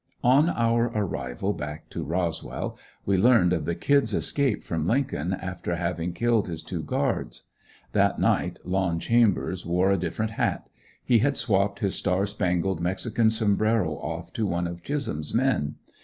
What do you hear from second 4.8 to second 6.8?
Lincoln after having killed his